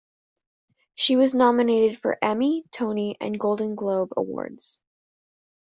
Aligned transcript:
She 0.95 1.15
was 1.15 1.35
nominated 1.35 1.99
for 2.01 2.17
Emmy, 2.23 2.65
Tony 2.71 3.17
and 3.21 3.39
Golden 3.39 3.75
Globe 3.75 4.09
Awards. 4.17 4.81